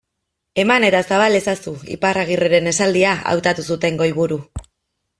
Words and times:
Eman 0.63 0.85
eta 0.87 1.01
zabal 1.09 1.41
ezazu, 1.41 1.75
Iparragirreren 1.97 2.73
esaldia, 2.75 3.15
hautatu 3.37 3.71
zuten 3.73 4.05
goiburu. 4.05 4.45